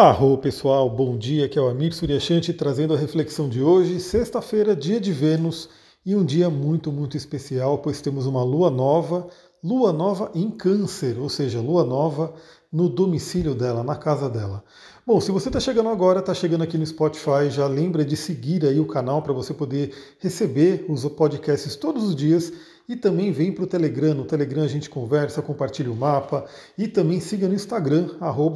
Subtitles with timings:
[0.00, 4.76] Arro pessoal, bom dia, aqui é o Amir Suryashanti trazendo a reflexão de hoje, sexta-feira,
[4.76, 5.68] dia de Vênus,
[6.06, 9.26] e um dia muito, muito especial, pois temos uma lua nova,
[9.60, 12.32] lua nova em câncer, ou seja, lua nova
[12.72, 14.62] no domicílio dela, na casa dela.
[15.04, 18.64] Bom, se você está chegando agora, está chegando aqui no Spotify, já lembra de seguir
[18.64, 22.52] aí o canal para você poder receber os podcasts todos os dias
[22.88, 24.14] e também vem para o Telegram.
[24.14, 26.46] No Telegram a gente conversa, compartilha o mapa
[26.76, 28.08] e também siga no Instagram,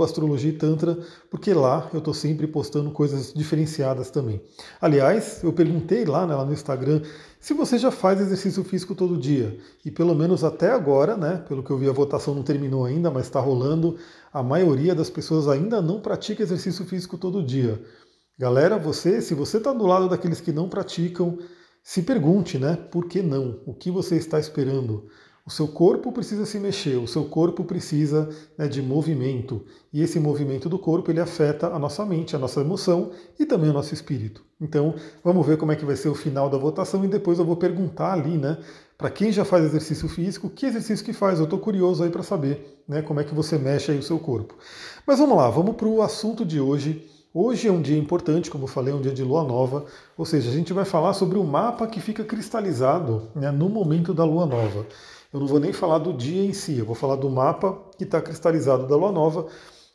[0.03, 0.99] Astrologia Tantra,
[1.31, 4.41] porque lá eu estou sempre postando coisas diferenciadas também.
[4.81, 7.03] Aliás, eu perguntei lá, né, lá no Instagram
[7.39, 9.59] se você já faz exercício físico todo dia.
[9.85, 13.11] E pelo menos até agora, né, pelo que eu vi, a votação não terminou ainda,
[13.11, 13.99] mas está rolando,
[14.33, 17.83] a maioria das pessoas ainda não pratica exercício físico todo dia.
[18.39, 21.39] Galera, você, se você está do lado daqueles que não praticam,
[21.83, 22.77] se pergunte, né?
[22.77, 23.61] Por que não?
[23.67, 25.09] O que você está esperando?
[25.45, 29.65] O seu corpo precisa se mexer, o seu corpo precisa né, de movimento.
[29.93, 33.71] E esse movimento do corpo ele afeta a nossa mente, a nossa emoção e também
[33.71, 34.45] o nosso espírito.
[34.61, 37.45] Então, vamos ver como é que vai ser o final da votação e depois eu
[37.45, 38.57] vou perguntar ali, né?
[38.97, 41.41] Para quem já faz exercício físico, que exercício que faz?
[41.41, 44.21] Eu estou curioso aí para saber né, como é que você mexe aí o seu
[44.21, 44.55] corpo.
[45.05, 48.65] Mas vamos lá, vamos para o assunto de hoje, Hoje é um dia importante, como
[48.65, 49.87] eu falei, é um dia de lua nova,
[50.19, 54.13] ou seja, a gente vai falar sobre o mapa que fica cristalizado né, no momento
[54.13, 54.87] da lua nova.
[55.33, 58.05] Eu não vou nem falar do dia em si, eu vou falar do mapa que
[58.05, 59.47] está cristalizado da lua nova.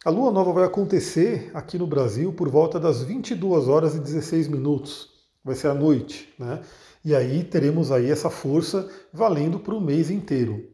[0.04, 4.48] A lua nova vai acontecer aqui no Brasil por volta das 22 horas e 16
[4.48, 5.10] minutos,
[5.46, 6.62] vai ser à noite, né?
[7.06, 10.68] E aí teremos aí essa força valendo para o mês inteiro.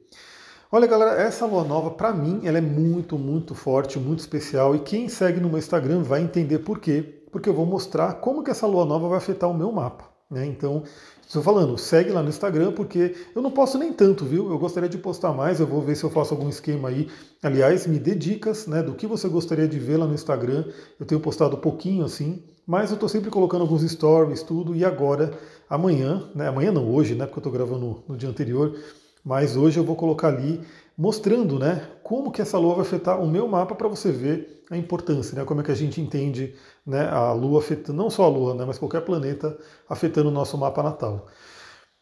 [0.75, 4.75] Olha, galera, essa lua nova, para mim, ela é muito, muito forte, muito especial.
[4.75, 7.21] E quem segue no meu Instagram vai entender por quê.
[7.31, 10.09] Porque eu vou mostrar como que essa lua nova vai afetar o meu mapa.
[10.31, 10.47] Né?
[10.47, 10.81] Então,
[11.21, 14.49] estou falando, segue lá no Instagram, porque eu não posso nem tanto, viu?
[14.49, 17.07] Eu gostaria de postar mais, eu vou ver se eu faço algum esquema aí.
[17.43, 20.65] Aliás, me dê dicas né, do que você gostaria de ver lá no Instagram.
[20.99, 24.75] Eu tenho postado pouquinho assim, mas eu estou sempre colocando alguns stories, tudo.
[24.75, 25.37] E agora,
[25.69, 26.47] amanhã, né?
[26.47, 27.27] Amanhã não, hoje, né?
[27.27, 28.75] Porque eu estou gravando no, no dia anterior
[29.23, 30.61] mas hoje eu vou colocar ali
[30.97, 34.77] mostrando né, como que essa lua vai afetar o meu mapa para você ver a
[34.77, 38.29] importância, né, como é que a gente entende né, a lua afetando, não só a
[38.29, 39.57] lua, né, mas qualquer planeta
[39.89, 41.27] afetando o nosso mapa natal.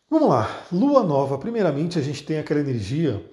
[0.09, 3.23] Vamos lá, lua nova, primeiramente a gente tem aquela energia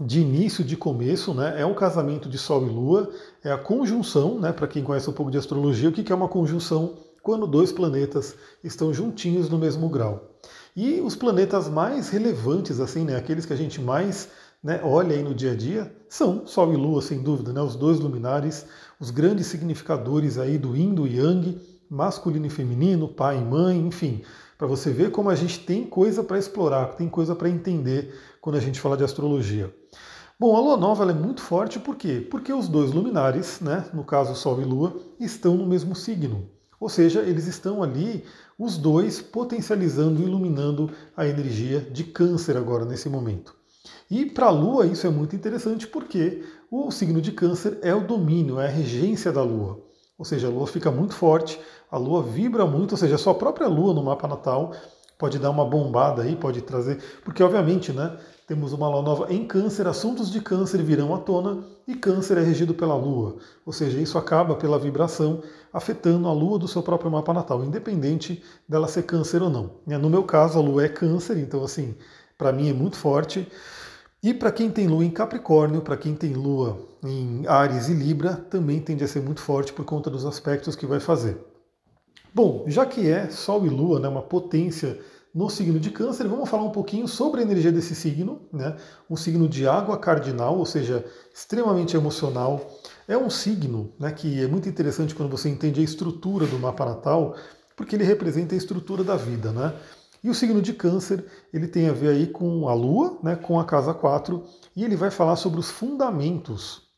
[0.00, 1.60] de início, de começo, né?
[1.60, 3.10] É um casamento de Sol e Lua,
[3.44, 4.50] é a conjunção, né?
[4.50, 6.94] Para quem conhece um pouco de astrologia, o que é uma conjunção?
[7.22, 10.38] Quando dois planetas estão juntinhos no mesmo grau.
[10.76, 14.28] E os planetas mais relevantes, assim, né, aqueles que a gente mais
[14.62, 17.76] né, olha aí no dia a dia, são Sol e Lua, sem dúvida, né, os
[17.76, 18.66] dois luminares,
[18.98, 24.22] os grandes significadores aí do Yin do Yang, masculino e feminino, pai e mãe, enfim,
[24.56, 28.56] para você ver como a gente tem coisa para explorar, tem coisa para entender quando
[28.56, 29.74] a gente fala de astrologia.
[30.38, 32.26] Bom, a lua nova é muito forte por quê?
[32.30, 36.48] Porque os dois luminares, né, no caso Sol e Lua, estão no mesmo signo.
[36.80, 38.24] Ou seja, eles estão ali,
[38.58, 43.54] os dois, potencializando, iluminando a energia de Câncer agora, nesse momento.
[44.10, 48.06] E para a Lua isso é muito interessante porque o signo de Câncer é o
[48.06, 49.78] domínio, é a regência da Lua.
[50.18, 51.60] Ou seja, a Lua fica muito forte,
[51.90, 54.72] a Lua vibra muito, ou seja, a sua própria Lua no mapa natal
[55.20, 56.98] pode dar uma bombada aí, pode trazer.
[57.22, 58.16] Porque, obviamente, né,
[58.46, 62.40] temos uma lua nova em Câncer, assuntos de Câncer virão à tona e Câncer é
[62.40, 63.36] regido pela Lua.
[63.66, 65.42] Ou seja, isso acaba pela vibração
[65.72, 69.72] afetando a Lua do seu próprio mapa natal, independente dela ser Câncer ou não.
[69.86, 71.94] Né, no meu caso, a Lua é Câncer, então, assim,
[72.38, 73.46] para mim é muito forte.
[74.22, 78.34] E para quem tem Lua em Capricórnio, para quem tem Lua em Ares e Libra,
[78.34, 81.49] também tende a ser muito forte por conta dos aspectos que vai fazer.
[82.32, 85.00] Bom, já que é Sol e Lua, né, uma potência
[85.34, 88.76] no signo de Câncer, vamos falar um pouquinho sobre a energia desse signo, né?
[89.08, 92.60] Um signo de água cardinal, ou seja, extremamente emocional.
[93.06, 96.84] É um signo né, que é muito interessante quando você entende a estrutura do mapa
[96.84, 97.36] natal,
[97.76, 99.72] porque ele representa a estrutura da vida, né?
[100.22, 103.58] E o signo de Câncer, ele tem a ver aí com a Lua, né, com
[103.58, 104.44] a casa 4,
[104.76, 106.89] e ele vai falar sobre os fundamentos.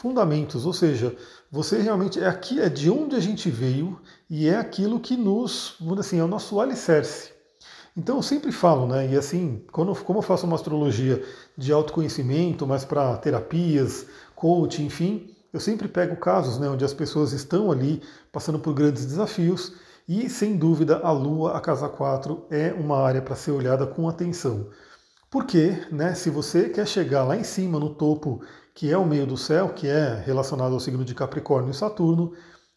[0.00, 1.16] Fundamentos, ou seja,
[1.50, 4.00] você realmente é aqui, é de onde a gente veio
[4.30, 7.32] e é aquilo que nos, assim, é o nosso alicerce.
[7.96, 9.08] Então eu sempre falo, né?
[9.08, 11.20] E assim, quando, como eu faço uma astrologia
[11.56, 14.06] de autoconhecimento, mais para terapias,
[14.36, 18.00] coaching, enfim, eu sempre pego casos né, onde as pessoas estão ali
[18.30, 19.72] passando por grandes desafios
[20.08, 24.08] e, sem dúvida, a Lua, a casa 4, é uma área para ser olhada com
[24.08, 24.68] atenção.
[25.30, 28.40] Porque, né, se você quer chegar lá em cima, no topo,
[28.78, 32.32] que é o meio do céu, que é relacionado ao signo de Capricórnio e Saturno,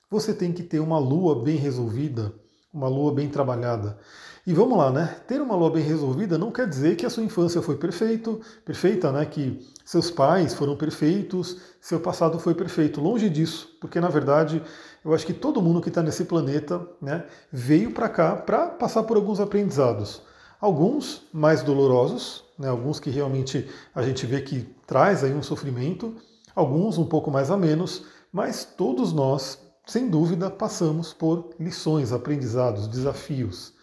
[0.10, 2.34] você tem que ter uma Lua bem resolvida,
[2.74, 4.00] uma lua bem trabalhada.
[4.48, 5.18] E vamos lá, né?
[5.28, 9.12] Ter uma lua bem resolvida não quer dizer que a sua infância foi perfeito, perfeita,
[9.12, 9.28] né?
[9.28, 13.00] Que seus pais foram perfeitos, seu passado foi perfeito.
[13.00, 14.60] Longe disso, porque na verdade
[15.06, 19.04] eu acho que todo mundo que está nesse planeta, né, veio para cá para passar
[19.04, 20.24] por alguns aprendizados.
[20.60, 26.16] Alguns mais dolorosos, né, alguns que realmente a gente vê que traz aí um sofrimento,
[26.56, 32.88] alguns um pouco mais a menos, mas todos nós, sem dúvida, passamos por lições, aprendizados,
[32.88, 33.74] desafios.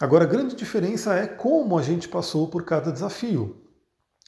[0.00, 3.56] Agora, a grande diferença é como a gente passou por cada desafio.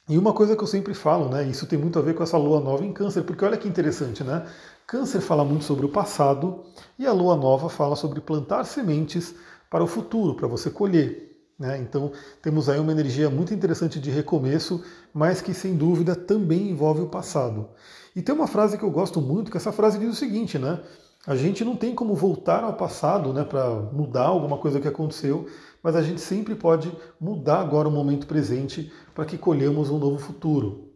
[0.09, 1.45] E uma coisa que eu sempre falo, né?
[1.45, 4.23] Isso tem muito a ver com essa lua nova em câncer, porque olha que interessante,
[4.23, 4.47] né?
[4.87, 6.65] Câncer fala muito sobre o passado
[6.97, 9.35] e a lua nova fala sobre plantar sementes
[9.69, 11.26] para o futuro, para você colher.
[11.59, 11.79] Né?
[11.79, 12.13] Então
[12.43, 14.83] temos aí uma energia muito interessante de recomeço,
[15.13, 17.69] mas que sem dúvida também envolve o passado.
[18.15, 20.81] E tem uma frase que eu gosto muito, que essa frase diz o seguinte, né?
[21.27, 25.49] A gente não tem como voltar ao passado né, para mudar alguma coisa que aconteceu,
[25.83, 30.19] mas a gente sempre pode mudar agora o momento presente para que colhamos um novo
[30.19, 30.93] futuro.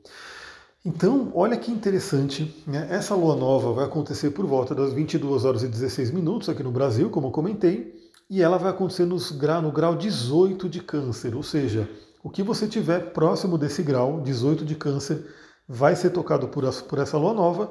[0.84, 2.86] Então, olha que interessante, né?
[2.90, 6.70] essa lua nova vai acontecer por volta das 22 horas e 16 minutos aqui no
[6.70, 7.99] Brasil, como eu comentei,
[8.30, 11.90] e ela vai acontecer nos no grau 18 de câncer, ou seja,
[12.22, 15.26] o que você tiver próximo desse grau, 18 de câncer,
[15.68, 17.70] vai ser tocado por, por essa lua nova,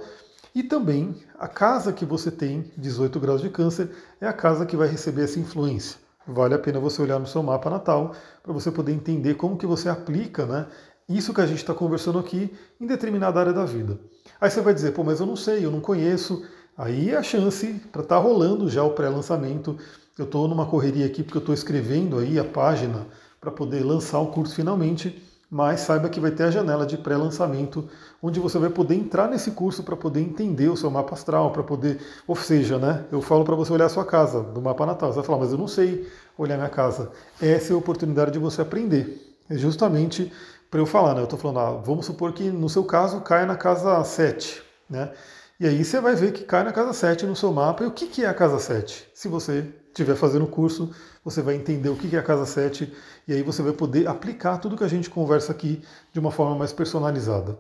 [0.54, 3.90] e também a casa que você tem, 18 graus de câncer,
[4.20, 5.98] é a casa que vai receber essa influência.
[6.28, 8.14] Vale a pena você olhar no seu mapa natal
[8.44, 10.68] para você poder entender como que você aplica né,
[11.08, 13.98] isso que a gente está conversando aqui em determinada área da vida.
[14.42, 16.46] Aí você vai dizer, pô, mas eu não sei, eu não conheço.
[16.78, 19.78] Aí a chance para estar tá rolando já o pré-lançamento.
[20.20, 23.08] Eu estou numa correria aqui porque eu estou escrevendo aí a página
[23.40, 27.90] para poder lançar o curso finalmente mas saiba que vai ter a janela de pré-lançamento,
[28.22, 31.64] onde você vai poder entrar nesse curso para poder entender o seu mapa astral, para
[31.64, 35.10] poder, ou seja, né, eu falo para você olhar a sua casa, do mapa natal,
[35.10, 36.08] você vai falar, mas eu não sei
[36.38, 37.12] olhar minha casa.
[37.42, 39.36] Essa é a oportunidade de você aprender.
[39.50, 40.32] É justamente
[40.70, 43.48] para eu falar, né, eu estou falando, ah, vamos supor que no seu caso caia
[43.48, 45.12] na casa 7, né,
[45.60, 47.84] e aí você vai ver que cai na casa 7 no seu mapa.
[47.84, 49.10] E o que, que é a casa 7?
[49.14, 50.94] Se você estiver fazendo o curso,
[51.24, 52.92] você vai entender o que, é a casa 7
[53.28, 55.82] e aí você vai poder aplicar tudo que a gente conversa aqui
[56.14, 57.58] de uma forma mais personalizada.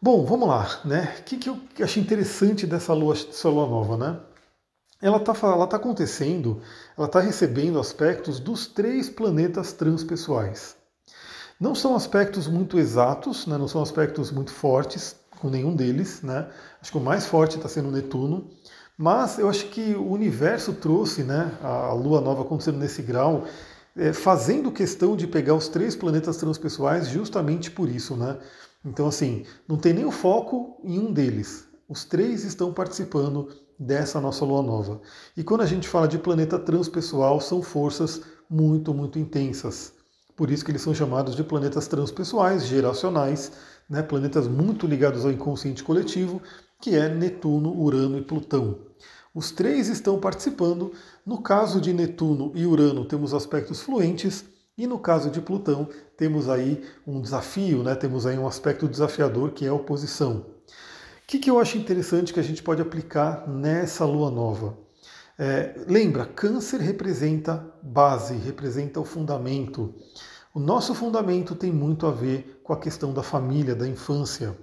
[0.00, 1.14] Bom, vamos lá, né?
[1.18, 4.20] O que, que eu achei interessante dessa lua, dessa lua nova, né?
[5.02, 6.60] Ela está ela tá acontecendo,
[6.96, 10.76] ela está recebendo aspectos dos três planetas transpessoais.
[11.58, 13.58] Não são aspectos muito exatos, né?
[13.58, 16.48] não são aspectos muito fortes com nenhum deles, né?
[16.80, 18.50] Acho que o mais forte está sendo Netuno,
[19.00, 23.46] mas eu acho que o universo trouxe, né, a Lua nova acontecendo nesse grau,
[23.96, 28.36] é, fazendo questão de pegar os três planetas transpessoais justamente por isso, né?
[28.84, 31.66] Então, assim, não tem nem o foco em um deles.
[31.88, 33.48] Os três estão participando
[33.78, 35.00] dessa nossa lua nova.
[35.34, 38.20] E quando a gente fala de planeta transpessoal, são forças
[38.50, 39.94] muito, muito intensas.
[40.36, 43.50] Por isso que eles são chamados de planetas transpessoais, geracionais,
[43.88, 44.02] né?
[44.02, 46.42] planetas muito ligados ao inconsciente coletivo,
[46.80, 48.78] que é Netuno, Urano e Plutão.
[49.34, 50.92] Os três estão participando.
[51.24, 54.44] No caso de Netuno e Urano, temos aspectos fluentes,
[54.76, 57.94] e no caso de Plutão, temos aí um desafio, né?
[57.94, 60.38] temos aí um aspecto desafiador que é a oposição.
[60.38, 64.76] O que, que eu acho interessante que a gente pode aplicar nessa lua nova?
[65.38, 69.94] É, lembra, Câncer representa base, representa o fundamento.
[70.52, 74.56] O nosso fundamento tem muito a ver com a questão da família, da infância.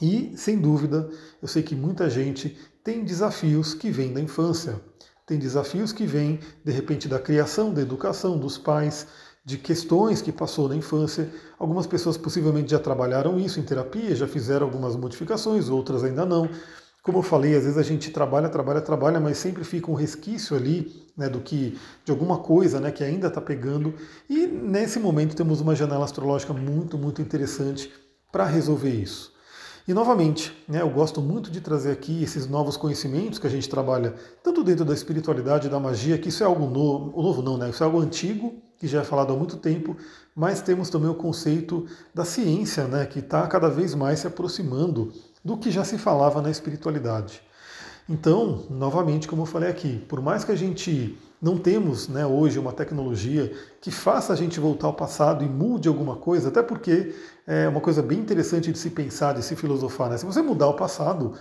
[0.00, 1.08] E, sem dúvida,
[1.40, 4.78] eu sei que muita gente tem desafios que vêm da infância.
[5.26, 9.06] Tem desafios que vêm, de repente, da criação, da educação, dos pais,
[9.42, 11.30] de questões que passou na infância.
[11.58, 16.48] Algumas pessoas possivelmente já trabalharam isso em terapia, já fizeram algumas modificações, outras ainda não.
[17.02, 20.56] Como eu falei, às vezes a gente trabalha, trabalha, trabalha, mas sempre fica um resquício
[20.56, 23.94] ali né, do que de alguma coisa né, que ainda está pegando.
[24.28, 27.90] E nesse momento temos uma janela astrológica muito, muito interessante
[28.30, 29.35] para resolver isso.
[29.86, 33.68] E novamente, né, eu gosto muito de trazer aqui esses novos conhecimentos que a gente
[33.68, 37.70] trabalha, tanto dentro da espiritualidade, da magia, que isso é algo novo, novo não, né?
[37.70, 39.96] Isso é algo antigo, que já é falado há muito tempo,
[40.34, 45.12] mas temos também o conceito da ciência, né, que está cada vez mais se aproximando
[45.44, 47.40] do que já se falava na espiritualidade.
[48.08, 52.58] Então, novamente, como eu falei aqui, por mais que a gente não temos né, hoje
[52.58, 57.14] uma tecnologia que faça a gente voltar ao passado e mude alguma coisa, até porque
[57.46, 60.10] é uma coisa bem interessante de se pensar, de se filosofar.
[60.10, 60.18] Né?
[60.18, 61.34] Se você mudar o passado,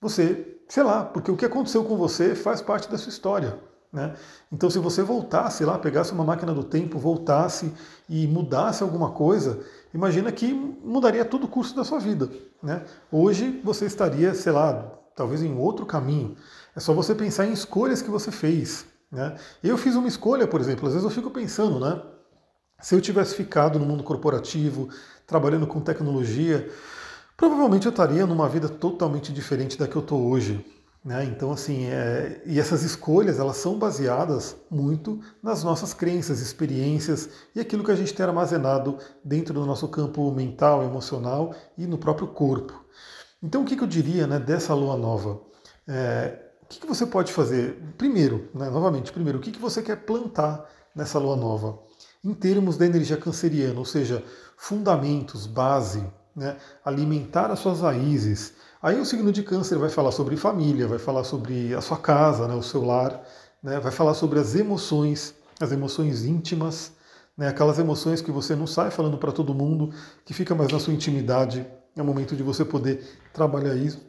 [0.00, 3.58] você, sei lá, porque o que aconteceu com você faz parte da sua história.
[3.92, 4.14] Né?
[4.52, 7.72] Então, se você voltasse lá, pegasse uma máquina do tempo, voltasse
[8.08, 9.60] e mudasse alguma coisa,
[9.94, 12.28] imagina que mudaria todo o curso da sua vida.
[12.62, 12.84] Né?
[13.10, 16.36] Hoje você estaria, sei lá, talvez em outro caminho.
[16.74, 18.84] É só você pensar em escolhas que você fez.
[19.10, 19.36] Né?
[19.62, 22.02] Eu fiz uma escolha, por exemplo, às vezes eu fico pensando, né?
[22.80, 24.88] Se eu tivesse ficado no mundo corporativo,
[25.26, 26.70] trabalhando com tecnologia,
[27.36, 30.64] provavelmente eu estaria numa vida totalmente diferente da que eu estou hoje.
[31.06, 31.24] Né?
[31.24, 32.42] Então, assim, é...
[32.44, 37.94] e essas escolhas elas são baseadas muito nas nossas crenças, experiências e aquilo que a
[37.94, 42.84] gente tem armazenado dentro do nosso campo mental, emocional e no próprio corpo.
[43.40, 45.40] Então, o que, que eu diria né, dessa lua nova?
[45.86, 46.45] É...
[46.66, 47.80] o que, que você pode fazer?
[47.96, 51.78] Primeiro, né, novamente, primeiro, o que, que você quer plantar nessa lua nova?
[52.22, 54.22] Em termos da energia canceriana, ou seja,
[54.56, 56.04] fundamentos, base,
[56.34, 58.52] né, alimentar as suas raízes,
[58.86, 62.46] Aí o signo de câncer vai falar sobre família, vai falar sobre a sua casa,
[62.46, 63.20] né, o seu lar,
[63.60, 66.92] né, vai falar sobre as emoções, as emoções íntimas,
[67.36, 69.90] né, aquelas emoções que você não sai falando para todo mundo,
[70.24, 71.66] que fica mais na sua intimidade.
[71.96, 74.00] É o momento de você poder trabalhar isso,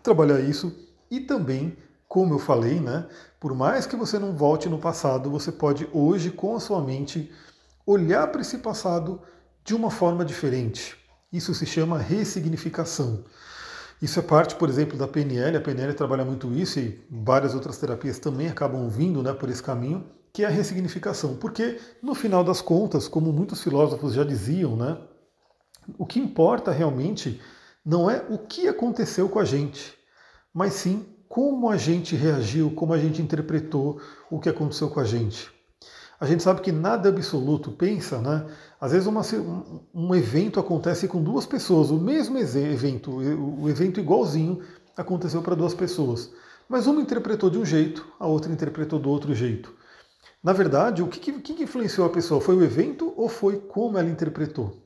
[0.00, 0.72] trabalhar isso
[1.10, 1.76] e também,
[2.10, 3.06] como eu falei, né,
[3.38, 7.30] por mais que você não volte no passado, você pode hoje com a sua mente
[7.86, 9.22] olhar para esse passado
[9.64, 10.96] de uma forma diferente.
[11.32, 13.22] Isso se chama ressignificação.
[14.02, 15.56] Isso é parte, por exemplo, da PNL.
[15.56, 19.62] A PNL trabalha muito isso e várias outras terapias também acabam vindo né, por esse
[19.62, 21.36] caminho, que é a ressignificação.
[21.36, 24.98] Porque, no final das contas, como muitos filósofos já diziam, né,
[25.96, 27.40] o que importa realmente
[27.84, 29.96] não é o que aconteceu com a gente,
[30.52, 35.04] mas sim como a gente reagiu, como a gente interpretou o que aconteceu com a
[35.04, 35.48] gente.
[36.18, 38.46] A gente sabe que nada é absoluto, pensa, né?
[38.80, 39.22] Às vezes uma,
[39.94, 44.60] um evento acontece com duas pessoas, o mesmo evento, o evento igualzinho
[44.96, 46.32] aconteceu para duas pessoas.
[46.68, 49.72] Mas uma interpretou de um jeito, a outra interpretou do outro jeito.
[50.42, 52.40] Na verdade, o que, que, que influenciou a pessoa?
[52.40, 54.76] Foi o evento ou foi como ela interpretou?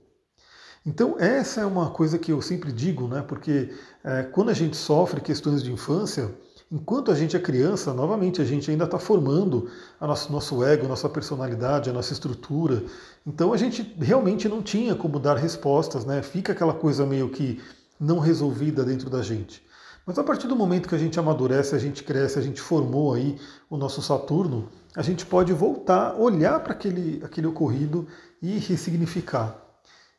[0.86, 3.22] Então, essa é uma coisa que eu sempre digo, né?
[3.26, 3.72] porque
[4.02, 6.30] é, quando a gente sofre questões de infância,
[6.72, 9.68] Enquanto a gente é criança, novamente, a gente ainda está formando
[10.00, 12.82] a nosso, nosso ego, a nossa personalidade, a nossa estrutura.
[13.24, 16.20] Então a gente realmente não tinha como dar respostas, né?
[16.20, 17.62] Fica aquela coisa meio que
[18.00, 19.62] não resolvida dentro da gente.
[20.06, 23.14] Mas a partir do momento que a gente amadurece, a gente cresce, a gente formou
[23.14, 23.38] aí
[23.70, 28.06] o nosso Saturno, a gente pode voltar, olhar para aquele, aquele ocorrido
[28.42, 29.63] e ressignificar.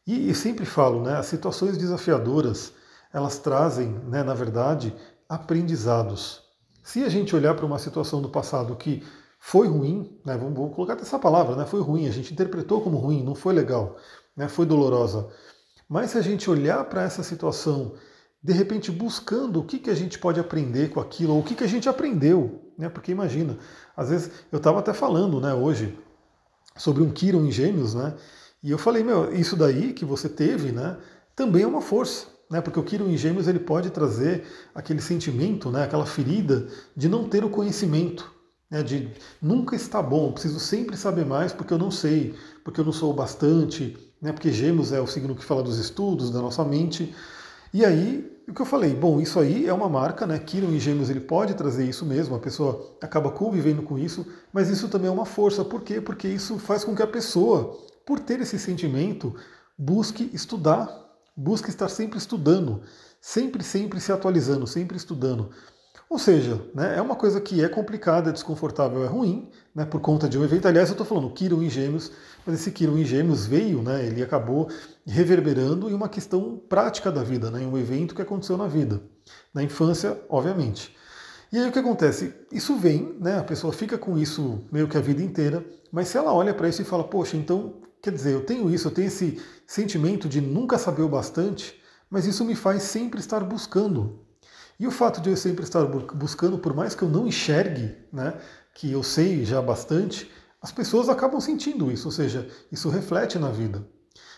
[0.05, 2.73] E, e sempre falo, né, as situações desafiadoras,
[3.11, 4.95] elas trazem, né, na verdade,
[5.27, 6.43] aprendizados.
[6.83, 9.03] Se a gente olhar para uma situação do passado que
[9.39, 12.97] foi ruim, né, vamos, vamos, colocar essa palavra, né, foi ruim, a gente interpretou como
[12.97, 13.97] ruim, não foi legal,
[14.35, 15.27] né, foi dolorosa.
[15.87, 17.93] Mas se a gente olhar para essa situação,
[18.41, 21.55] de repente buscando o que, que a gente pode aprender com aquilo, ou o que,
[21.55, 23.57] que a gente aprendeu, né, porque imagina,
[23.97, 25.97] às vezes eu estava até falando né, hoje
[26.75, 28.15] sobre um Kiron em Gêmeos, né,
[28.65, 30.97] e eu falei, meu, isso daí que você teve, né,
[31.35, 32.61] também é uma força né?
[32.61, 34.43] Porque o Quirón em Gêmeos ele pode trazer
[34.73, 35.83] aquele sentimento, né?
[35.83, 38.31] aquela ferida de não ter o conhecimento,
[38.69, 38.83] né?
[38.83, 39.09] de
[39.41, 43.13] nunca está bom, preciso sempre saber mais porque eu não sei, porque eu não sou
[43.13, 44.31] bastante, né?
[44.31, 47.13] porque Gêmeos é o signo que fala dos estudos, da nossa mente.
[47.73, 50.37] E aí, o que eu falei, bom, isso aí é uma marca, né?
[50.37, 54.69] Quirón em Gêmeos ele pode trazer isso mesmo, a pessoa acaba convivendo com isso, mas
[54.69, 55.65] isso também é uma força.
[55.65, 55.99] Por quê?
[55.99, 57.75] Porque isso faz com que a pessoa,
[58.05, 59.35] por ter esse sentimento,
[59.77, 60.87] busque estudar,
[61.35, 62.81] busca estar sempre estudando,
[63.19, 65.49] sempre, sempre se atualizando, sempre estudando.
[66.07, 69.99] Ou seja, né, é uma coisa que é complicada, é desconfortável, é ruim, né, por
[69.99, 70.67] conta de um evento.
[70.67, 72.11] Aliás, eu estou falando Quirón em Gêmeos,
[72.45, 74.69] mas esse Quirón em Gêmeos veio, né, ele acabou
[75.05, 79.01] reverberando em uma questão prática da vida, né, em um evento que aconteceu na vida.
[79.51, 80.95] Na infância, obviamente.
[81.51, 82.35] E aí o que acontece?
[82.51, 86.17] Isso vem, né, a pessoa fica com isso meio que a vida inteira, mas se
[86.17, 89.07] ela olha para isso e fala, poxa, então Quer dizer, eu tenho isso, eu tenho
[89.07, 94.19] esse sentimento de nunca saber o bastante, mas isso me faz sempre estar buscando.
[94.79, 95.83] E o fato de eu sempre estar
[96.13, 98.35] buscando, por mais que eu não enxergue, né,
[98.75, 100.31] que eu sei já bastante,
[100.61, 103.83] as pessoas acabam sentindo isso, ou seja, isso reflete na vida.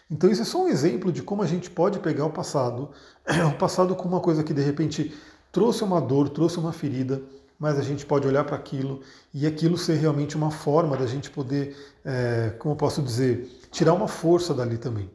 [0.10, 2.92] Então isso é só um exemplo de como a gente pode pegar o passado,
[3.54, 5.14] o passado como uma coisa que de repente
[5.52, 7.22] trouxe uma dor, trouxe uma ferida,
[7.60, 9.02] mas a gente pode olhar para aquilo
[9.34, 13.94] e aquilo ser realmente uma forma da gente poder, é, como eu posso dizer, tirar
[13.94, 15.10] uma força dali também.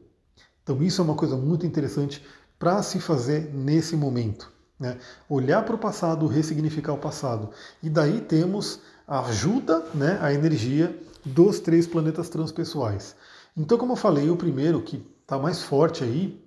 [0.62, 2.24] Então isso é uma coisa muito interessante
[2.58, 4.52] para se fazer nesse momento.
[4.78, 4.98] Né?
[5.28, 7.50] Olhar para o passado, ressignificar o passado.
[7.82, 13.14] E daí temos a ajuda, né, a energia dos três planetas transpessoais.
[13.56, 16.42] Então, como eu falei, o primeiro que está mais forte aí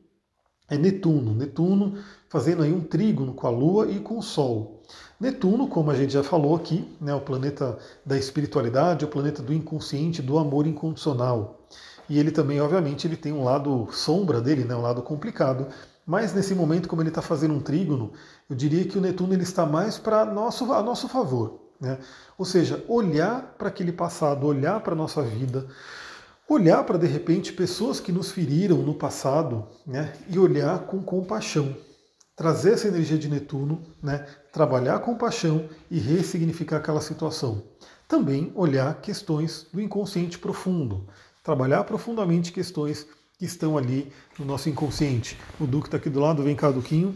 [0.70, 1.34] é Netuno.
[1.34, 1.98] Netuno
[2.28, 4.84] fazendo aí um trígono com a Lua e com o Sol.
[5.19, 9.53] Netuno, como a gente já falou aqui, né, o planeta da espiritualidade, o planeta do
[9.53, 11.62] inconsciente, do amor incondicional.
[12.10, 15.67] E ele também, obviamente, ele tem um lado sombra dele, né, um lado complicado.
[16.05, 18.12] Mas nesse momento, como ele está fazendo um trígono,
[18.50, 21.62] eu diria que o Netuno ele está mais para nosso, a nosso favor.
[21.79, 21.98] Né?
[22.38, 25.65] Ou seja, olhar para aquele passado, olhar para a nossa vida,
[26.48, 30.13] olhar para de repente pessoas que nos feriram no passado né?
[30.29, 31.75] e olhar com compaixão.
[32.36, 34.27] Trazer essa energia de Netuno, né?
[34.56, 37.62] Trabalhar com compaixão e ressignificar aquela situação.
[38.08, 41.06] Também olhar questões do inconsciente profundo,
[41.44, 43.06] trabalhar profundamente questões
[43.38, 44.10] que estão ali
[44.40, 45.38] no nosso inconsciente.
[45.60, 47.14] O Duque está aqui do lado, vem cá, Duquinho.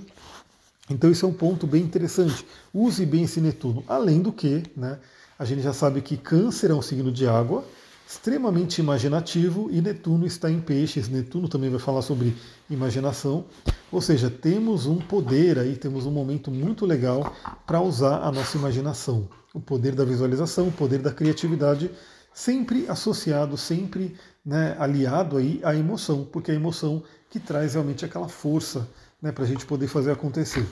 [0.90, 2.46] Então isso é um ponto bem interessante.
[2.74, 3.86] Use bem esse Netuno.
[3.88, 5.00] Além do que, né,
[5.38, 7.64] a gente já sabe que Câncer é um signo de água,
[8.10, 11.08] extremamente imaginativo, e Netuno está em peixes.
[11.08, 12.36] Netuno também vai falar sobre
[12.68, 13.46] imaginação.
[13.92, 17.36] Ou seja, temos um poder aí, temos um momento muito legal
[17.68, 19.30] para usar a nossa imaginação.
[19.54, 21.92] O poder da visualização, o poder da criatividade,
[22.34, 28.04] sempre associado, sempre né, aliado aí à emoção, porque é a emoção que traz realmente
[28.06, 28.90] aquela força
[29.22, 30.66] né, para a gente poder fazer acontecer.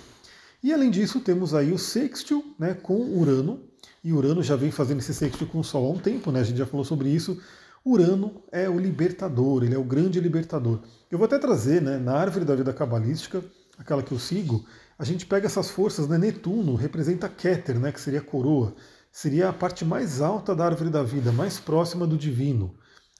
[0.63, 3.61] E além disso, temos aí o sextil né, com Urano,
[4.03, 6.43] e Urano já vem fazendo esse sextil com o Sol há um tempo, né, a
[6.43, 7.41] gente já falou sobre isso.
[7.85, 10.79] Urano é o libertador, ele é o grande libertador.
[11.09, 13.43] Eu vou até trazer, né, na árvore da vida cabalística,
[13.77, 14.65] aquela que eu sigo,
[14.97, 18.75] a gente pega essas forças, né, Netuno representa Keter, né, que seria a coroa,
[19.11, 22.75] seria a parte mais alta da árvore da vida, mais próxima do divino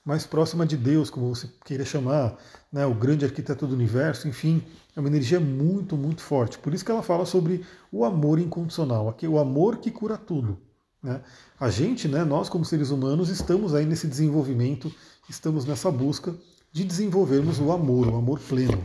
[0.07, 2.38] mais próxima de Deus, como você queira chamar,
[2.72, 4.63] né, o grande arquiteto do universo, enfim,
[4.96, 6.57] é uma energia muito, muito forte.
[6.57, 10.57] Por isso que ela fala sobre o amor incondicional, o amor que cura tudo.
[11.01, 11.22] Né?
[11.60, 14.94] A gente, né, nós como seres humanos, estamos aí nesse desenvolvimento,
[15.30, 16.36] estamos nessa busca
[16.72, 18.82] de desenvolvermos o amor, o amor pleno.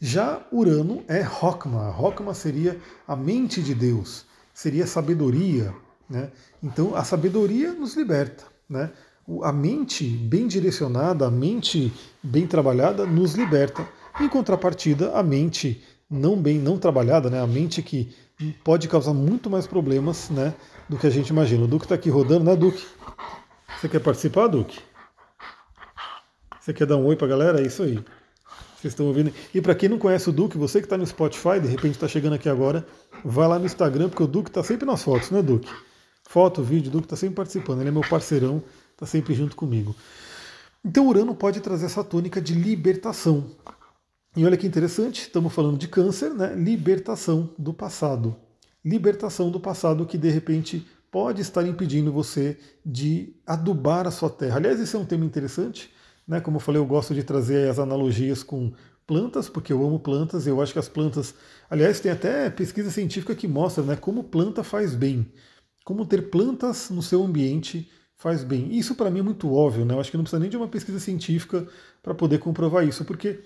[0.00, 1.88] Já Urano é Rokma.
[1.90, 5.74] Rokma seria a mente de Deus, seria a sabedoria.
[6.08, 6.30] Né?
[6.62, 8.44] Então a sabedoria nos liberta.
[8.68, 8.90] Né?
[9.42, 13.86] a mente bem direcionada, a mente bem trabalhada nos liberta.
[14.20, 18.14] Em contrapartida, a mente não bem não trabalhada, né, a mente que
[18.64, 20.54] pode causar muito mais problemas né,
[20.88, 21.64] do que a gente imagina.
[21.64, 22.84] O Duque está aqui rodando, né, Duque?
[23.80, 24.78] Você quer participar, Duque?
[26.60, 27.60] Você quer dar um oi para a galera?
[27.60, 28.02] É isso aí.
[28.82, 29.32] Vocês estão ouvindo?
[29.54, 32.08] E para quem não conhece o Duque, você que está no Spotify, de repente está
[32.08, 32.86] chegando aqui agora,
[33.24, 35.70] vai lá no Instagram, porque o Duque está sempre nas fotos, né, Duque?
[36.24, 39.94] Foto, vídeo, o Duque está sempre participando, ele é meu parceirão, está sempre junto comigo.
[40.84, 43.50] Então Urano pode trazer essa tônica de libertação.
[44.34, 46.54] E olha que interessante, estamos falando de câncer, né?
[46.54, 48.34] Libertação do passado.
[48.82, 54.56] Libertação do passado que de repente pode estar impedindo você de adubar a sua terra.
[54.56, 55.90] Aliás, esse é um tema interessante,
[56.26, 56.40] né?
[56.40, 58.72] Como eu falei, eu gosto de trazer as analogias com
[59.06, 61.34] plantas, porque eu amo plantas, eu acho que as plantas,
[61.68, 65.30] aliás, tem até pesquisa científica que mostra, né, como planta faz bem.
[65.84, 68.74] Como ter plantas no seu ambiente faz bem.
[68.74, 69.92] Isso para mim é muito óbvio, né?
[69.92, 71.66] Eu acho que não precisa nem de uma pesquisa científica
[72.02, 73.40] para poder comprovar isso, porque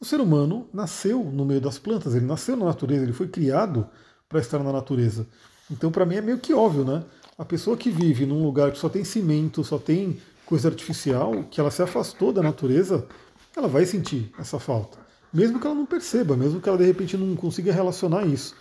[0.00, 3.86] o ser humano nasceu no meio das plantas, ele nasceu na natureza, ele foi criado
[4.28, 5.26] para estar na natureza.
[5.70, 7.04] Então para mim é meio que óbvio, né?
[7.38, 11.60] A pessoa que vive num lugar que só tem cimento, só tem coisa artificial, que
[11.60, 13.06] ela se afastou da natureza,
[13.56, 14.98] ela vai sentir essa falta.
[15.32, 18.54] Mesmo que ela não perceba, mesmo que ela de repente não consiga relacionar isso.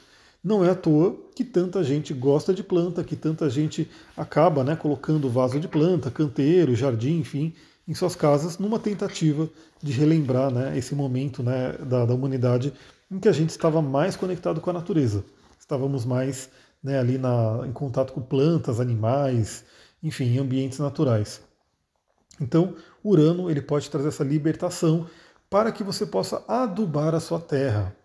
[0.44, 4.76] Não é à toa que tanta gente gosta de planta, que tanta gente acaba né,
[4.76, 7.54] colocando vaso de planta, canteiro, jardim, enfim,
[7.90, 9.50] em suas casas, numa tentativa
[9.82, 12.72] de relembrar né, esse momento né, da, da, humanidade
[13.10, 15.26] em que a gente estava mais conectado com a natureza.
[15.60, 16.52] Estávamos mais
[16.84, 19.66] né, ali na, em contato com plantas, animais,
[20.04, 21.42] enfim, ambientes naturais.
[22.40, 25.08] Então, Urano ele pode trazer essa libertação
[25.50, 27.96] para que você possa adubar a sua terra,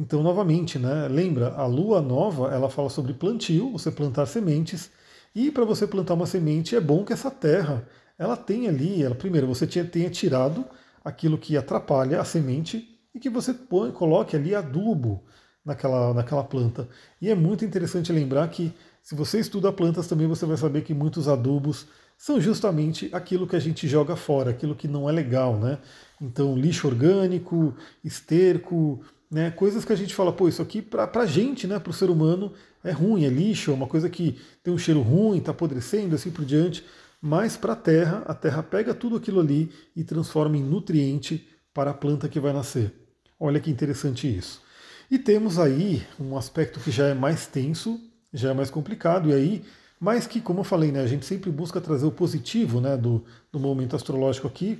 [0.00, 4.90] então, novamente, né, lembra, a lua nova ela fala sobre plantio, você plantar sementes,
[5.34, 7.86] e para você plantar uma semente é bom que essa terra
[8.20, 10.66] ela tenha ali, ela, primeiro, você tenha tirado
[11.02, 15.24] aquilo que atrapalha a semente e que você põe, coloque ali adubo
[15.64, 16.86] naquela, naquela planta.
[17.18, 20.92] E é muito interessante lembrar que se você estuda plantas também você vai saber que
[20.92, 21.86] muitos adubos
[22.18, 25.78] são justamente aquilo que a gente joga fora, aquilo que não é legal, né?
[26.20, 29.50] Então, lixo orgânico, esterco, né?
[29.50, 32.10] Coisas que a gente fala, pô, isso aqui para a gente, né, para o ser
[32.10, 32.52] humano,
[32.84, 36.30] é ruim, é lixo, é uma coisa que tem um cheiro ruim, está apodrecendo, assim
[36.30, 36.84] por diante.
[37.20, 41.90] Mas para a terra, a terra pega tudo aquilo ali e transforma em nutriente para
[41.90, 42.92] a planta que vai nascer.
[43.38, 44.62] Olha que interessante isso.
[45.10, 48.00] E temos aí um aspecto que já é mais tenso,
[48.32, 49.64] já é mais complicado, e aí,
[49.98, 53.24] mas que, como eu falei, né, a gente sempre busca trazer o positivo né, do,
[53.50, 54.78] do momento astrológico aqui,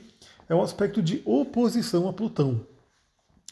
[0.48, 2.64] é um aspecto de oposição a Plutão.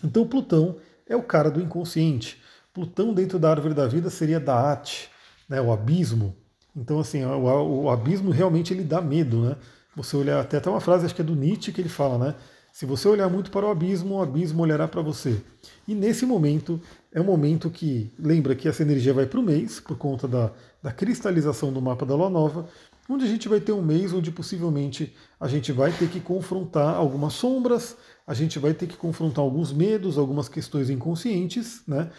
[0.03, 2.41] Então Plutão é o cara do inconsciente.
[2.73, 5.11] Plutão dentro da árvore da vida seria Daat,
[5.49, 6.37] né, o abismo.
[6.79, 9.57] Então assim, o, o, abismo realmente ele dá medo, né?
[9.97, 12.35] Você olhar até até uma frase acho que é do Nietzsche que ele fala, né?
[12.73, 15.43] Se você olhar muito para o abismo, o abismo olhará para você.
[15.89, 16.81] E nesse momento,
[17.13, 20.53] é um momento que, lembra que essa energia vai para o mês, por conta da,
[20.81, 22.69] da cristalização do mapa da lua nova,
[23.09, 26.95] onde a gente vai ter um mês onde possivelmente a gente vai ter que confrontar
[26.95, 32.11] algumas sombras, a gente vai ter que confrontar alguns medos, algumas questões inconscientes, né?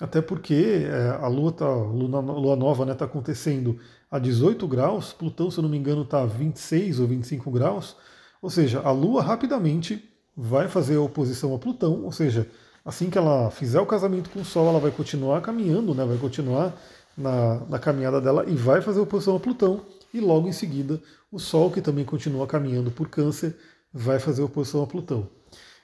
[0.00, 3.78] Até porque é, a lua, tá, lua, lua nova está né, tá acontecendo
[4.10, 7.96] a 18 graus, Plutão, se eu não me engano, está a 26 ou 25 graus,
[8.40, 10.02] ou seja, a lua rapidamente
[10.36, 12.48] vai fazer a oposição a Plutão, ou seja,
[12.84, 16.16] assim que ela fizer o casamento com o Sol, ela vai continuar caminhando, né, vai
[16.16, 16.74] continuar
[17.16, 19.82] na, na caminhada dela e vai fazer oposição a Plutão,
[20.14, 23.56] e logo em seguida o Sol, que também continua caminhando por Câncer,
[23.92, 25.28] vai fazer oposição a Plutão.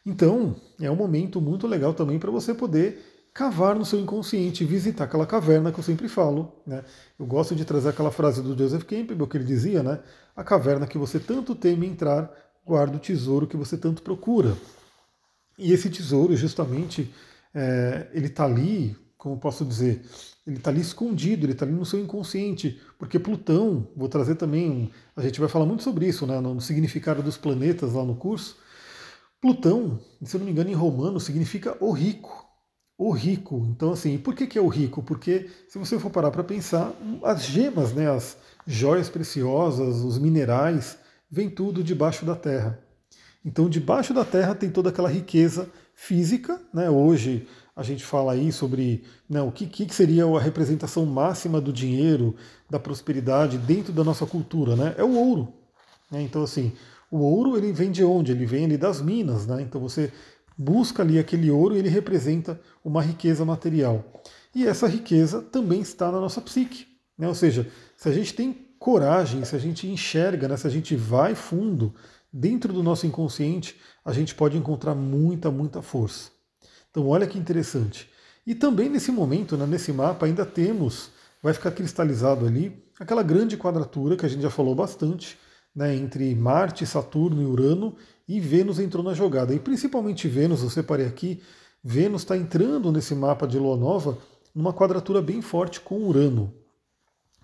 [0.07, 5.05] Então, é um momento muito legal também para você poder cavar no seu inconsciente, visitar
[5.05, 6.63] aquela caverna que eu sempre falo.
[6.65, 6.85] Né?
[7.19, 10.01] Eu gosto de trazer aquela frase do Joseph Campbell que ele dizia, né?
[10.37, 12.31] A caverna que você tanto teme entrar,
[12.65, 14.57] guarda o tesouro que você tanto procura.
[15.59, 17.13] E esse tesouro, justamente,
[17.53, 20.03] é, ele está ali, como posso dizer,
[20.47, 24.91] ele está ali escondido, ele está ali no seu inconsciente, porque Plutão, vou trazer também,
[25.17, 28.57] a gente vai falar muito sobre isso, né, no significado dos planetas lá no curso.
[29.41, 32.44] Plutão, se eu não me engano, em romano, significa o rico.
[32.97, 33.67] O rico.
[33.71, 35.03] Então, assim, por que, que é o rico?
[35.03, 36.93] Porque, se você for parar para pensar,
[37.25, 40.97] as gemas, né, as joias preciosas, os minerais,
[41.29, 42.79] vem tudo debaixo da terra.
[43.45, 46.61] Então, debaixo da terra tem toda aquela riqueza física.
[46.73, 46.89] Né?
[46.89, 51.73] Hoje a gente fala aí sobre né, o que, que seria a representação máxima do
[51.73, 52.35] dinheiro,
[52.71, 54.77] da prosperidade dentro da nossa cultura.
[54.77, 54.95] Né?
[54.97, 55.53] É o ouro.
[56.11, 56.23] Né?
[56.23, 56.73] Então, assim,
[57.11, 58.33] o ouro ele vem de onde?
[58.33, 59.47] Ele vem ali das minas.
[59.47, 59.63] Né?
[59.63, 60.13] Então, você
[60.57, 64.23] busca ali aquele ouro e ele representa uma riqueza material.
[64.55, 66.87] E essa riqueza também está na nossa psique.
[67.19, 67.27] Né?
[67.27, 70.95] Ou seja, se a gente tem coragem, se a gente enxerga, né, se a gente
[70.95, 71.95] vai fundo
[72.33, 76.31] dentro do nosso inconsciente, a gente pode encontrar muita, muita força.
[76.91, 78.09] Então olha que interessante.
[78.47, 81.11] E também nesse momento, né, nesse mapa, ainda temos,
[81.43, 85.39] vai ficar cristalizado ali, aquela grande quadratura que a gente já falou bastante,
[85.75, 89.55] né, entre Marte, Saturno e Urano, e Vênus entrou na jogada.
[89.55, 91.43] E principalmente Vênus, eu separei aqui,
[91.83, 94.19] Vênus está entrando nesse mapa de Lua Nova
[94.55, 96.55] numa quadratura bem forte com Urano.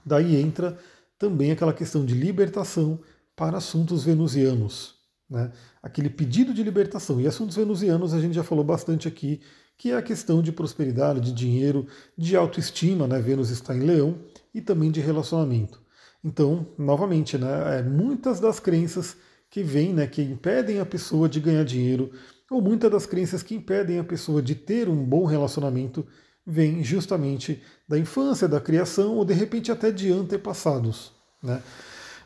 [0.04, 0.78] Daí entra
[1.18, 2.98] também aquela questão de libertação
[3.36, 4.94] para assuntos venusianos.
[5.28, 5.52] Né?
[5.82, 7.20] Aquele pedido de libertação.
[7.20, 9.40] E assuntos venusianos a gente já falou bastante aqui,
[9.76, 13.18] que é a questão de prosperidade, de dinheiro, de autoestima, né?
[13.18, 14.18] Vênus está em leão,
[14.54, 15.80] e também de relacionamento.
[16.22, 19.16] Então, novamente, né, é, muitas das crenças
[19.50, 22.12] que vêm, né, que impedem a pessoa de ganhar dinheiro,
[22.50, 26.06] ou muitas das crenças que impedem a pessoa de ter um bom relacionamento,
[26.46, 31.12] vem justamente da infância, da criação ou de repente até de antepassados.
[31.42, 31.62] Né?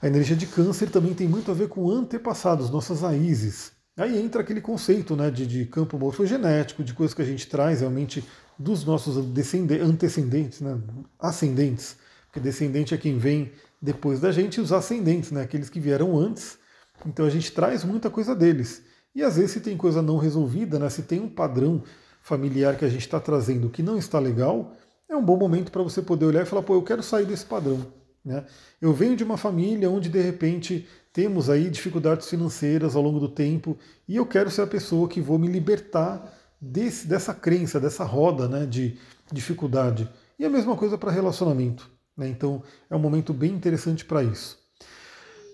[0.00, 3.72] A energia de câncer também tem muito a ver com antepassados, nossas raízes.
[3.96, 7.80] Aí entra aquele conceito né, de, de campo morfogenético, de coisas que a gente traz
[7.80, 8.24] realmente
[8.58, 10.78] dos nossos antecedentes, né,
[11.18, 11.96] ascendentes.
[12.26, 16.18] Porque descendente é quem vem depois da gente, e os ascendentes, né, aqueles que vieram
[16.18, 16.58] antes.
[17.06, 18.82] Então a gente traz muita coisa deles.
[19.14, 21.82] E às vezes se tem coisa não resolvida, né, se tem um padrão
[22.20, 24.72] familiar que a gente está trazendo que não está legal,
[25.08, 27.44] é um bom momento para você poder olhar e falar, pô, eu quero sair desse
[27.44, 27.86] padrão.
[28.24, 28.44] Né?
[28.80, 33.28] Eu venho de uma família onde de repente temos aí dificuldades financeiras ao longo do
[33.28, 33.76] tempo
[34.08, 38.48] e eu quero ser a pessoa que vou me libertar desse, dessa crença, dessa roda
[38.48, 38.98] né, de
[39.30, 40.08] dificuldade.
[40.38, 41.88] E a mesma coisa para relacionamento.
[42.16, 42.28] Né?
[42.28, 44.58] Então é um momento bem interessante para isso.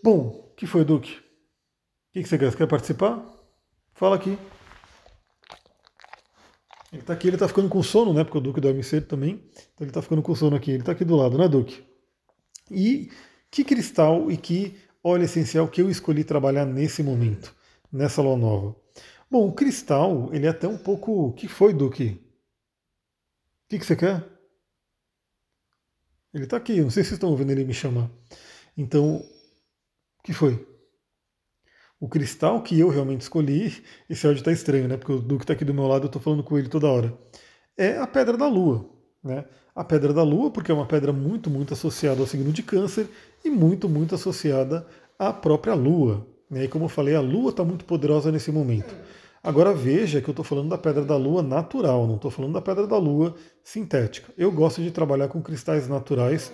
[0.03, 1.29] Bom, que foi, Duque?
[2.10, 2.50] O que você quer?
[2.50, 3.24] Você quer participar?
[3.94, 4.36] Fala aqui.
[6.92, 8.24] Ele está aqui, ele está ficando com sono, né?
[8.24, 9.34] Porque o Duque dorme cedo também.
[9.54, 10.72] Então ele está ficando com sono aqui.
[10.72, 11.84] Ele está aqui do lado, né, Duque?
[12.68, 13.12] E
[13.48, 17.54] que cristal e que óleo essencial que eu escolhi trabalhar nesse momento,
[17.92, 18.74] nessa lua nova?
[19.30, 21.28] Bom, o cristal, ele é até um pouco.
[21.28, 22.20] O que foi, Duque?
[23.66, 24.28] O que, que você quer?
[26.34, 28.10] Ele está aqui, não sei se vocês estão ouvindo ele me chamar.
[28.76, 30.66] Então, o que foi?
[32.00, 34.96] O cristal que eu realmente escolhi, esse áudio está estranho, né?
[34.96, 37.12] Porque o Duque está aqui do meu lado, eu estou falando com ele toda hora.
[37.76, 38.88] É a pedra da lua.
[39.22, 39.44] Né?
[39.74, 43.06] A pedra da lua, porque é uma pedra muito, muito associada ao signo de câncer
[43.44, 44.86] e muito, muito associada
[45.18, 46.26] à própria lua.
[46.50, 46.64] Né?
[46.64, 48.94] E como eu falei, a lua está muito poderosa nesse momento.
[49.42, 52.62] Agora veja que eu estou falando da pedra da lua natural, não estou falando da
[52.62, 54.32] pedra da lua sintética.
[54.38, 56.50] Eu gosto de trabalhar com cristais naturais.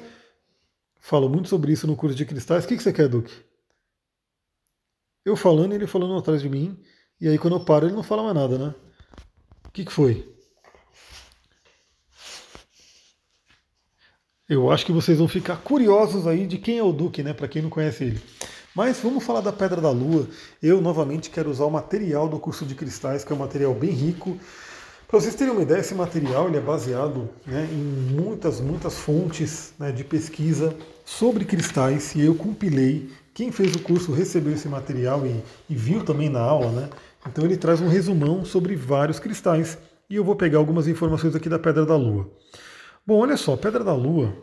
[1.00, 2.64] Falo muito sobre isso no curso de cristais.
[2.64, 3.32] O que, que você quer, Duque?
[5.26, 6.78] Eu falando e ele falando atrás de mim.
[7.20, 8.74] E aí quando eu paro ele não fala mais nada, né?
[9.66, 10.32] O que, que foi?
[14.48, 17.34] Eu acho que vocês vão ficar curiosos aí de quem é o Duque, né?
[17.34, 18.22] Para quem não conhece ele.
[18.72, 20.28] Mas vamos falar da Pedra da Lua.
[20.62, 23.90] Eu novamente quero usar o material do curso de cristais, que é um material bem
[23.90, 24.38] rico.
[25.08, 29.74] Para vocês terem uma ideia, esse material ele é baseado né, em muitas, muitas fontes
[29.76, 33.10] né, de pesquisa sobre cristais e eu compilei.
[33.36, 36.88] Quem fez o curso recebeu esse material e, e viu também na aula, né?
[37.28, 39.76] Então ele traz um resumão sobre vários cristais
[40.08, 42.30] e eu vou pegar algumas informações aqui da Pedra da Lua.
[43.06, 44.34] Bom, olha só, Pedra da Lua,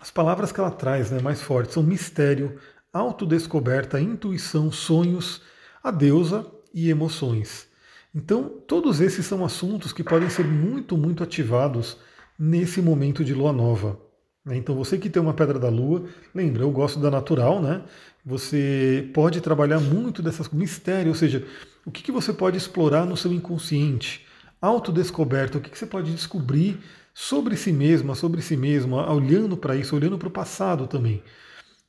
[0.00, 2.58] as palavras que ela traz né, mais fortes são mistério,
[2.92, 5.42] autodescoberta, intuição, sonhos,
[5.80, 6.44] a deusa
[6.74, 7.68] e emoções.
[8.12, 11.96] Então, todos esses são assuntos que podem ser muito, muito ativados
[12.36, 14.09] nesse momento de lua nova.
[14.44, 14.56] Né?
[14.56, 17.82] Então, você que tem uma pedra da lua, lembra, eu gosto da natural, né?
[18.24, 21.46] Você pode trabalhar muito dessas mistérios, ou seja,
[21.84, 24.26] o que, que você pode explorar no seu inconsciente,
[24.60, 26.78] autodescoberta, o que, que você pode descobrir
[27.14, 31.22] sobre si mesma, sobre si mesma, olhando para isso, olhando para o passado também.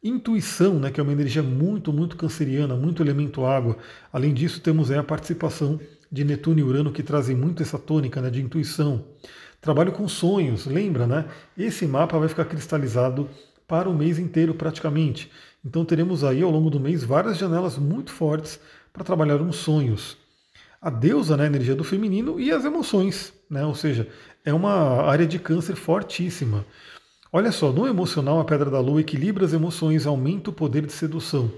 [0.04, 3.78] Intuição, né, que é uma energia muito, muito canceriana, muito elemento água.
[4.12, 5.80] Além disso, temos aí a participação
[6.12, 9.06] de Netuno e Urano que trazem muito essa tônica né, de intuição.
[9.62, 11.26] Trabalho com sonhos, lembra, né?
[11.56, 13.30] Esse mapa vai ficar cristalizado
[13.67, 15.32] para o mês inteiro praticamente.
[15.63, 18.60] Então teremos aí ao longo do mês várias janelas muito fortes
[18.91, 20.17] para trabalhar uns sonhos.
[20.82, 23.63] A deusa, né, a energia do feminino e as emoções, né?
[23.63, 24.08] Ou seja,
[24.43, 26.65] é uma área de câncer fortíssima.
[27.32, 30.91] Olha só, no emocional, a Pedra da Lua equilibra as emoções, aumenta o poder de
[30.91, 31.52] sedução.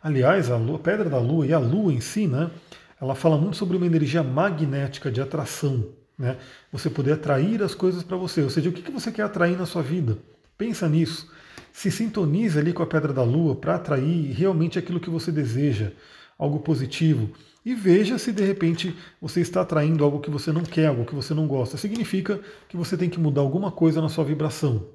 [0.00, 2.52] Aliás, a, lua, a Pedra da Lua e a Lua em si, né,
[3.00, 5.84] ela fala muito sobre uma energia magnética de atração.
[6.18, 6.36] Né?
[6.72, 8.42] Você poder atrair as coisas para você.
[8.42, 10.18] Ou seja, o que você quer atrair na sua vida?
[10.56, 11.30] Pensa nisso.
[11.72, 15.92] Se sintonize ali com a Pedra da Lua para atrair realmente aquilo que você deseja,
[16.36, 17.30] algo positivo.
[17.64, 21.14] E veja se de repente você está atraindo algo que você não quer, algo que
[21.14, 21.76] você não gosta.
[21.76, 24.88] Significa que você tem que mudar alguma coisa na sua vibração.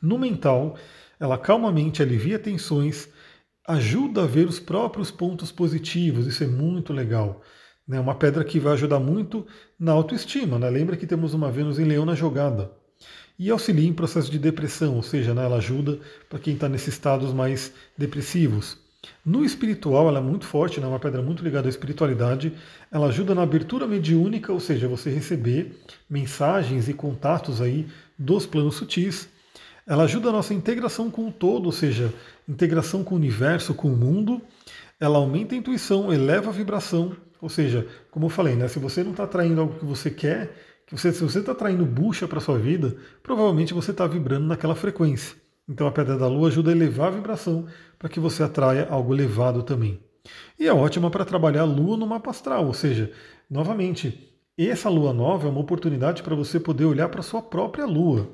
[0.00, 0.76] No mental,
[1.18, 3.08] ela calmamente alivia tensões,
[3.66, 7.42] ajuda a ver os próprios pontos positivos, isso é muito legal.
[7.90, 7.98] Né?
[7.98, 9.44] uma pedra que vai ajudar muito
[9.76, 10.60] na autoestima.
[10.60, 10.70] Né?
[10.70, 12.70] Lembra que temos uma Vênus em Leão na jogada.
[13.36, 15.98] E auxilia em processo de depressão, ou seja, né, ela ajuda
[16.28, 18.78] para quem está nesses estados mais depressivos.
[19.24, 22.52] No espiritual, ela é muito forte, é né, uma pedra muito ligada à espiritualidade.
[22.92, 25.74] Ela ajuda na abertura mediúnica, ou seja, você receber
[26.08, 29.28] mensagens e contatos aí dos planos sutis.
[29.84, 32.12] Ela ajuda a nossa integração com o todo, ou seja,
[32.48, 34.40] integração com o universo, com o mundo.
[35.00, 39.02] Ela aumenta a intuição, eleva a vibração, ou seja, como eu falei, né, se você
[39.02, 40.52] não está atraindo algo que você quer,
[40.86, 44.74] que você, se você está atraindo bucha para sua vida, provavelmente você está vibrando naquela
[44.74, 45.36] frequência.
[45.68, 47.66] Então a pedra da lua ajuda a elevar a vibração
[47.98, 50.00] para que você atraia algo elevado também.
[50.58, 53.12] E é ótima para trabalhar a lua no mapa astral, ou seja,
[53.48, 58.28] novamente, essa lua nova é uma oportunidade para você poder olhar para sua própria lua.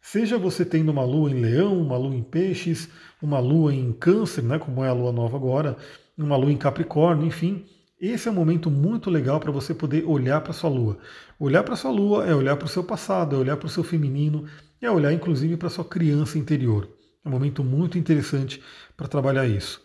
[0.00, 2.90] Seja você tendo uma lua em leão, uma lua em peixes,
[3.22, 5.76] uma lua em câncer, né, como é a lua nova agora,
[6.18, 7.64] uma lua em capricórnio, enfim,
[8.00, 10.98] esse é um momento muito legal para você poder olhar para sua lua.
[11.38, 13.84] Olhar para sua lua é olhar para o seu passado, é olhar para o seu
[13.84, 14.44] feminino,
[14.80, 16.88] é olhar inclusive para sua criança interior.
[17.24, 18.62] É um momento muito interessante
[18.96, 19.80] para trabalhar isso.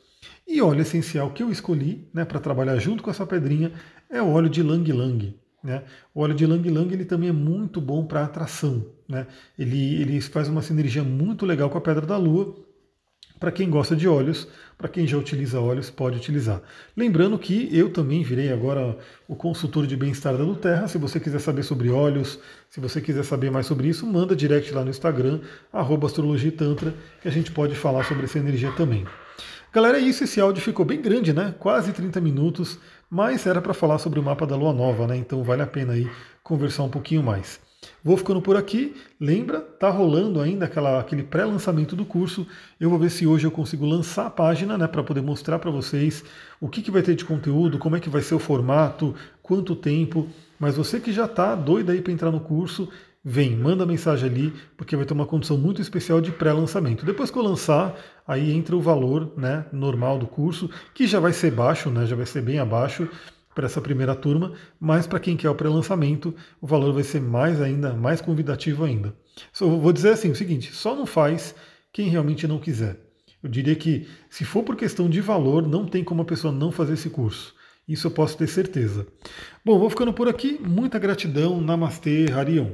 [0.48, 3.72] E óleo essencial que eu escolhi né, para trabalhar junto com essa pedrinha
[4.10, 5.40] é o óleo de Lang Lang.
[5.64, 5.84] Né?
[6.14, 8.86] O óleo de Lang Lang ele também é muito bom para atração.
[9.08, 9.28] Né?
[9.58, 12.56] Ele, ele faz uma sinergia muito legal com a Pedra da Lua.
[13.40, 14.48] Para quem gosta de óleos,
[14.78, 16.62] para quem já utiliza óleos, pode utilizar.
[16.96, 18.98] Lembrando que eu também virei agora
[19.28, 20.88] o consultor de bem-estar da Luterra.
[20.88, 24.74] Se você quiser saber sobre óleos, se você quiser saber mais sobre isso, manda direct
[24.74, 25.40] lá no Instagram,
[25.72, 29.06] astrologitantra, que a gente pode falar sobre essa energia também.
[29.72, 30.24] Galera, é isso.
[30.24, 31.54] Esse áudio ficou bem grande, né?
[31.60, 35.18] Quase 30 minutos mas era para falar sobre o mapa da Lua Nova, né?
[35.18, 36.08] Então vale a pena aí
[36.44, 37.60] conversar um pouquinho mais.
[38.04, 38.96] Vou ficando por aqui.
[39.20, 42.48] Lembra, tá rolando ainda aquela, aquele pré-lançamento do curso.
[42.80, 45.72] Eu vou ver se hoje eu consigo lançar a página, né, para poder mostrar para
[45.72, 46.24] vocês
[46.62, 49.76] o que, que vai ter de conteúdo, como é que vai ser o formato, quanto
[49.76, 50.28] tempo.
[50.58, 52.90] Mas você que já está doido aí para entrar no curso,
[53.24, 57.06] vem, manda mensagem ali, porque vai ter uma condição muito especial de pré-lançamento.
[57.06, 61.34] Depois que eu lançar, aí entra o valor né, normal do curso, que já vai
[61.34, 63.10] ser baixo, né, já vai ser bem abaixo
[63.60, 67.62] para essa primeira turma, mas para quem quer o pré-lançamento, o valor vai ser mais
[67.62, 69.14] ainda, mais convidativo ainda.
[69.52, 71.54] Só vou dizer assim, o seguinte, só não faz
[71.92, 72.98] quem realmente não quiser.
[73.44, 76.72] Eu diria que se for por questão de valor, não tem como a pessoa não
[76.72, 77.54] fazer esse curso.
[77.86, 79.06] Isso eu posso ter certeza.
[79.66, 80.58] Bom, vou ficando por aqui.
[80.66, 81.60] Muita gratidão.
[81.60, 82.70] Namastê, Harion.